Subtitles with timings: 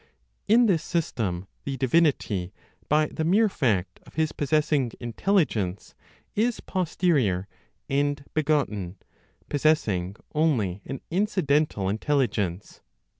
[0.47, 2.51] In this system the divinity,
[2.89, 5.93] by the mere fact of his possessing intelligence,
[6.33, 7.47] is posterior
[7.87, 8.97] and begotten,
[9.47, 12.81] possessing only an incidental intelligence.